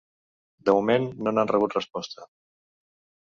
[0.69, 2.25] De moment, no n’han rebut resposta.